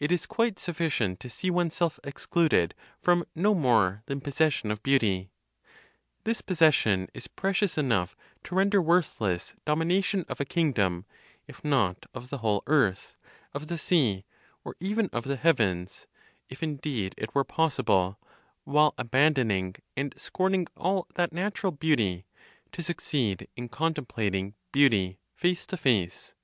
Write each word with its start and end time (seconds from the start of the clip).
It 0.00 0.10
is 0.10 0.26
quite 0.26 0.58
sufficient 0.58 1.20
to 1.20 1.30
see 1.30 1.48
oneself 1.48 2.00
excluded 2.02 2.74
from 3.00 3.24
no 3.36 3.54
more 3.54 4.02
than 4.06 4.20
possession 4.20 4.68
of 4.72 4.82
beauty. 4.82 5.30
This 6.24 6.40
possession 6.42 7.06
is 7.14 7.28
precious 7.28 7.78
enough 7.78 8.16
to 8.42 8.56
render 8.56 8.82
worthless 8.82 9.54
domination 9.64 10.24
of 10.28 10.40
a 10.40 10.44
kingdom, 10.44 11.06
if 11.46 11.64
not 11.64 12.06
of 12.12 12.30
the 12.30 12.38
whole 12.38 12.64
earth, 12.66 13.16
of 13.54 13.68
the 13.68 13.78
sea, 13.78 14.24
or 14.64 14.74
even 14.80 15.08
of 15.12 15.22
the 15.22 15.36
heavens 15.36 16.08
if 16.48 16.64
indeed 16.64 17.14
it 17.16 17.32
were 17.32 17.44
possible, 17.44 18.18
while 18.64 18.92
abandoning 18.98 19.76
and 19.96 20.14
scorning 20.18 20.66
all 20.76 21.06
that 21.14 21.32
(natural 21.32 21.70
beauty), 21.70 22.26
to 22.72 22.82
succeed 22.82 23.46
in 23.54 23.68
contemplating 23.68 24.54
beauty 24.72 25.20
face 25.36 25.64
to 25.66 25.76
face. 25.76 26.34